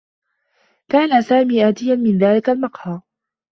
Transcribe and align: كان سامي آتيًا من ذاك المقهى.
كان 0.89 1.21
سامي 1.21 1.69
آتيًا 1.69 1.95
من 1.95 2.17
ذاك 2.17 2.49
المقهى. 2.49 3.01